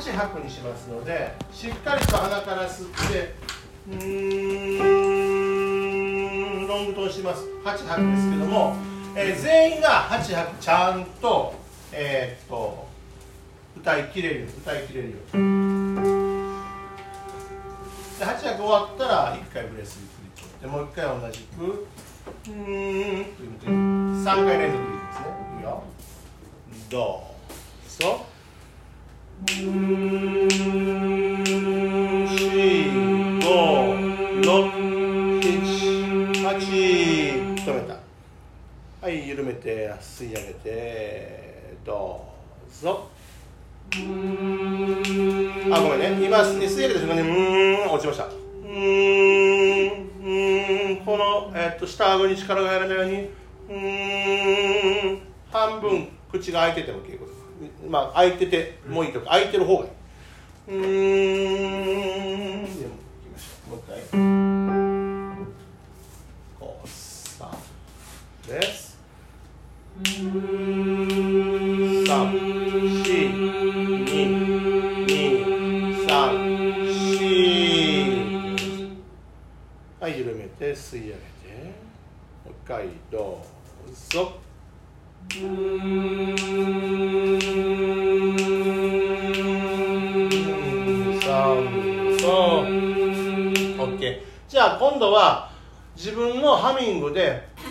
[0.00, 3.34] 8吐くにしますのでしっかりと鼻から吸って
[3.90, 4.94] うー
[6.64, 7.44] んロングトーンします。
[7.64, 8.76] 8吐くんですけども、
[9.14, 11.54] えー、全員が8吐くちゃんと
[11.92, 12.88] えー、っと
[13.76, 15.36] 歌いきれるよ歌いきれるよで
[18.24, 25.26] 8拍終わったら1回ブレスゆっくりとでもう1回同じくうーんという3回連続でいいですね。
[25.58, 25.82] いくよ。
[26.88, 27.29] どう？
[45.72, 46.26] あごめんね。
[46.26, 47.32] 今吸い上げた瞬間にう
[47.88, 48.24] ん落ちました。
[48.24, 48.70] うん
[50.22, 50.32] う
[50.92, 53.30] んこの、えー、っと下顎に力が入らないように
[53.68, 53.74] う
[55.16, 55.20] ん
[55.50, 57.26] 半分口が開いてても結構
[57.88, 59.90] まあ開いててもいいとか開いてる方がいい。
[60.68, 60.88] うんで
[62.58, 63.98] もいきましょうもう一回。
[66.58, 67.50] こうさ
[68.46, 68.98] です。
[70.02, 70.30] 三
[82.70, 83.42] 回ど
[83.84, 83.90] う。
[84.12, 84.32] ぞ
[94.48, 95.50] じゃあ今度は
[95.96, 97.70] 自分のハミングでうん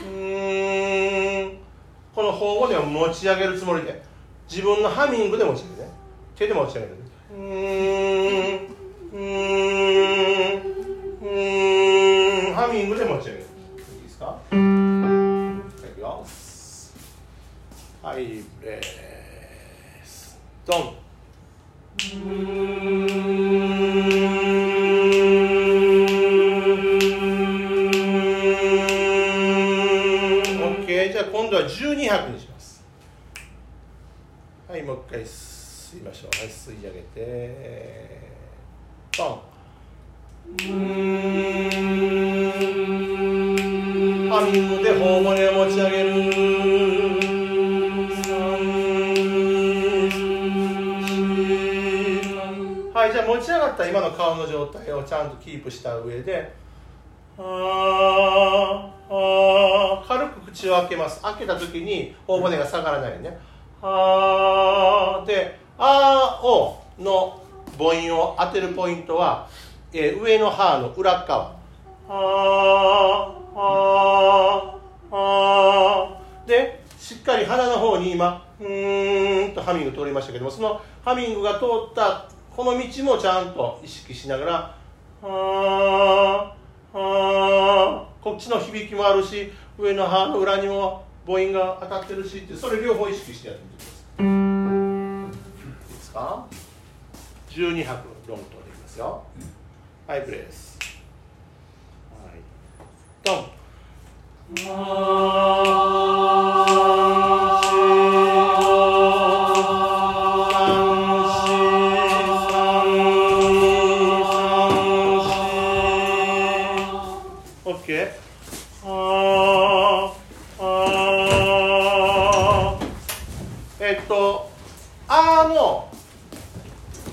[2.13, 4.09] この頬骨を持ち上げるつもりで。
[4.49, 5.89] 自分のハミングで持ち上げるね
[6.35, 6.95] 手で持ち上げる
[7.31, 7.41] うん
[9.13, 9.17] う
[12.49, 13.43] んハミングで持ち上げる。
[13.43, 13.45] い
[13.99, 14.35] いですか？
[18.01, 18.25] はい
[18.61, 18.79] ブレ
[20.05, 20.93] スドン。
[31.31, 32.81] 今度は12拍にします。
[34.69, 36.37] はいもう一回吸いましょう。
[36.37, 38.21] はい吸い上げて
[39.17, 39.41] ポン。
[44.29, 46.28] ハミングで頬骨を持ち上げる。
[53.35, 56.51] 持ち上がった今の顔の状態をちゃんとキープした上で
[57.37, 61.21] ああ軽く口を開けます。
[61.21, 63.37] 開けた時に頬骨が下がらないね。
[63.81, 67.39] あで「あ」をの
[67.77, 69.47] 母音を当てるポイントは、
[69.93, 71.53] えー、上の歯の裏側。
[72.09, 74.75] ああ
[75.11, 82.25] あでしっかり鼻の方に今うーんとハミング通りましたけどもそのハミングが通った
[82.59, 84.75] この道もちゃんと意識しながら
[85.23, 86.53] あ
[86.93, 94.25] あこっちの響きもあるし上の歯の裏にも母音が当たってるしってそれ両方意識してやってみてください。
[94.25, 94.25] い
[95.93, 96.45] いですか
[97.49, 99.23] ？12拍ロングトでいきますよ。
[100.05, 100.77] はいプレイです。
[102.11, 102.41] はい。
[103.23, 103.45] ドン。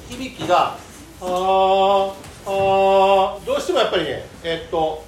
[0.09, 0.77] 響きが
[1.21, 2.13] あー
[2.47, 5.05] あーどうしてもやっぱりねえっと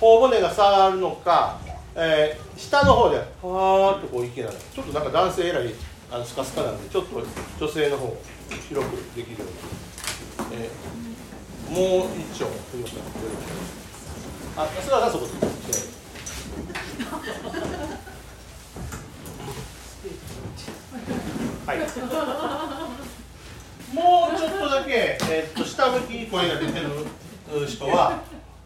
[0.00, 1.58] 頬骨が下がるのか、
[1.94, 5.74] えー下の方で「はーっとこういけないちょっとなんか男性えらい
[6.10, 7.22] あのスカスカなんでちょっと
[7.60, 8.16] 女性の方
[8.70, 11.06] 広くできるように、えー
[11.66, 12.98] もう一丁すみません
[14.56, 15.32] あ、それはそこで。
[21.66, 21.78] はい。
[24.76, 26.86] だけ、えー、と下向きに声が出てる
[27.66, 28.22] 人は、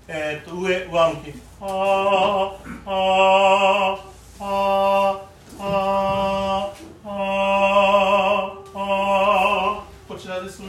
[0.09, 1.33] えー、と上上向き。
[1.61, 1.65] あ
[2.85, 3.99] ああ
[4.41, 5.21] あ
[5.61, 6.73] あ
[7.05, 7.13] あ
[8.75, 10.67] ああこちらですね。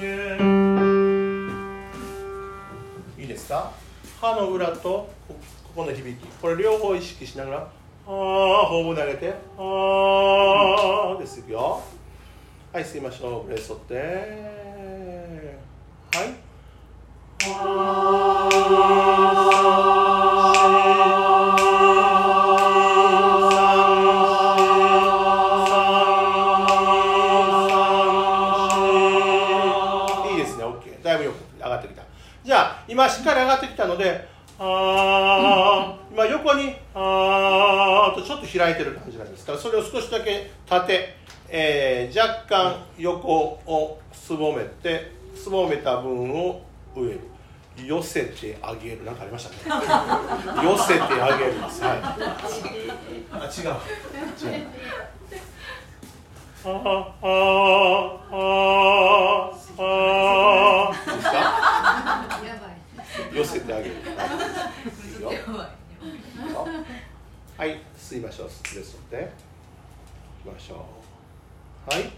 [3.18, 3.72] いいですか？
[4.22, 5.36] 歯の裏とこ
[5.76, 7.72] この響きこれ両方意識しながらああ
[8.68, 11.82] 頬骨上げてああですよ
[12.72, 14.61] はい吸いましょうブレス取って
[16.14, 16.28] はい。
[30.38, 30.64] ですね。
[30.66, 32.04] OK だいぶよく上がってきた。
[32.44, 34.28] じゃあ今しっかり上がってきたので
[34.60, 39.46] あ今横にあーとちょっと開いてる感じなんです。
[39.46, 41.16] からそれを少しだけ縦、
[41.48, 43.32] えー、若干横
[43.66, 46.62] をすぼめてすぼめた分を
[46.96, 47.20] 上に
[47.88, 49.04] 寄せてあげる。
[49.06, 49.58] なんかありましたね。
[50.64, 51.72] 寄せてあげるはい。
[53.32, 53.70] あ違う。
[54.40, 54.68] 違う。
[56.64, 56.72] ああ
[57.22, 57.26] あ
[59.52, 60.96] ああ
[63.34, 63.96] 寄せてあげる。
[67.58, 67.80] はい。
[67.98, 68.48] 吸いましょう。
[68.48, 69.32] 吸ですので
[70.46, 71.02] いきましょう。
[71.90, 72.12] はい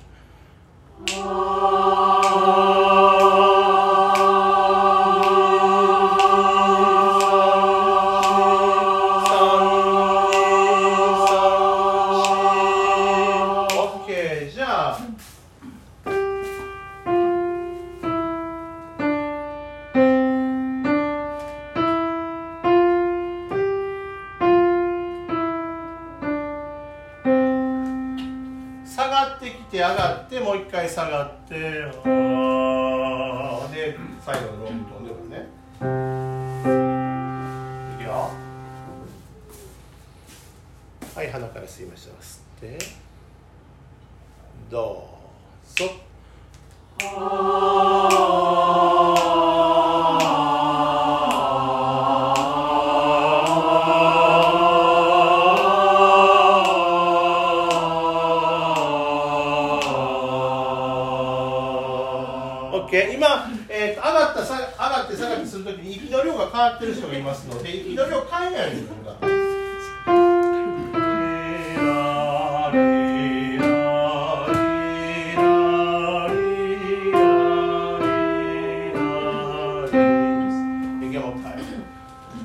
[30.73, 31.61] 回下がってで
[34.25, 35.47] 最後のロングトンでもね。
[37.93, 38.31] いくよ。
[41.15, 42.13] はい鼻から吸いました。
[42.13, 42.79] 吸って
[44.71, 45.07] ど
[45.63, 45.85] うぞ。
[47.03, 47.62] オ
[62.85, 69.13] ッケー今、えー上がったさ上がって下がってするときに息の量が変わってる人がいますので息の量変えないようにするのが。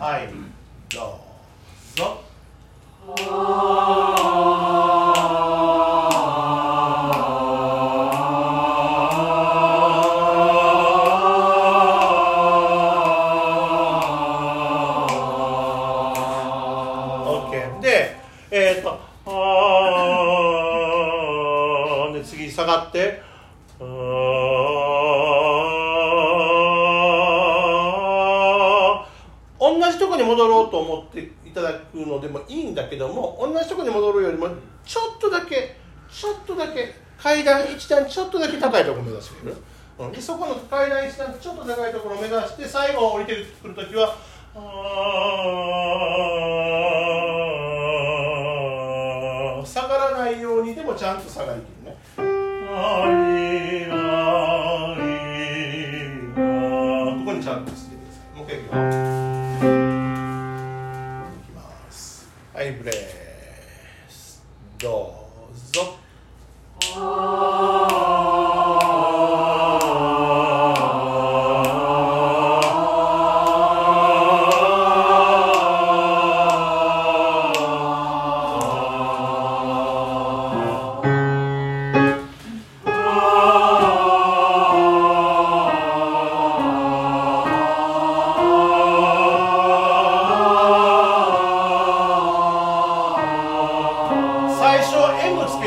[0.00, 0.28] はい、
[0.94, 1.20] ど
[1.94, 2.22] うぞ。
[22.18, 23.22] で次下がって、
[23.80, 23.84] あ
[29.60, 34.48] 同じとこに戻ろうと思っていただくのでもいいんだけども、同じとこに戻るよりも、
[34.84, 35.76] ちょっとだけ、
[36.10, 39.56] ちょっとだけ、階段一段ちょっとだけ高いところ目指してくる？
[39.98, 44.16] うん、でそこの階段一段ちょっと高いところを目指して、最後降りてくるときは、
[44.54, 46.58] あー。
[49.66, 51.68] 下がらないようにでもちゃんと下がりきる。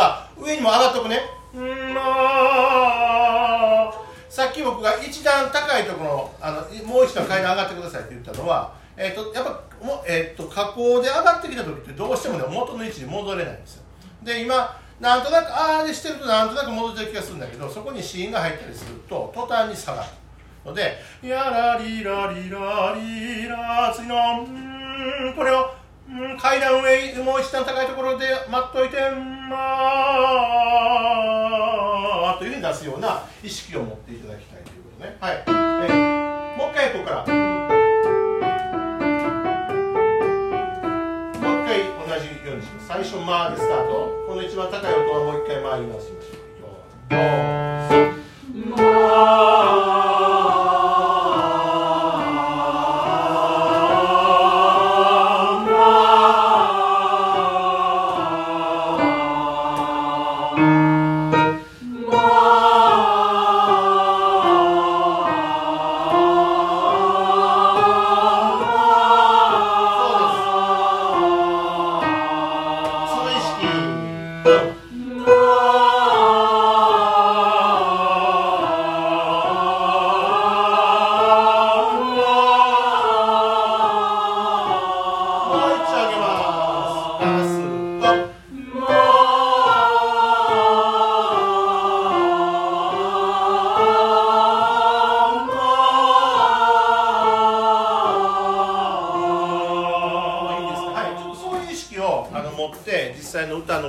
[0.00, 1.20] も上がっとくね。
[1.94, 2.00] ま
[4.28, 13.84] さっき僕が一段高いところあのもう一段階段上がってくださいって言ったのは、えーと、やっぱも、えーと、加工で上がってきた時ってどうしてもね元の位置に戻れないんですよ。
[14.24, 20.08] で今なんとなくああでしてるとなんとなく戻ってる気がするんだけどそこに子音が入ったりすると途端に下がる
[20.64, 24.16] ので「やらりらりらりら次の
[24.48, 25.70] うんこれを
[26.12, 28.96] ん階段上もう一段高いところで待っといて
[29.48, 29.56] ま
[32.30, 35.16] あというふうに出すような意識を持っていただきたいということね。
[35.20, 37.16] はい、えー、もう一回ここから。
[37.24, 37.32] も
[41.60, 41.88] う一回同
[42.20, 42.86] じようにします。
[42.88, 44.24] 最初「まあ」でスタート。
[44.26, 46.08] この一番高い音はもう一回「まあ」言います。
[46.08, 46.14] よ
[48.76, 49.62] 「まあ」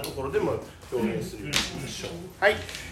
[0.05, 0.44] ところでも